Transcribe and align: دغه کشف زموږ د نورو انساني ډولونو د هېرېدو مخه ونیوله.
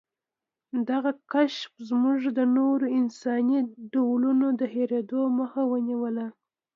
دغه 0.89 1.11
کشف 1.33 1.71
زموږ 1.89 2.19
د 2.37 2.39
نورو 2.57 2.85
انساني 2.99 3.59
ډولونو 3.93 4.47
د 4.59 4.61
هېرېدو 4.73 5.21
مخه 5.39 5.61
ونیوله. 5.71 6.27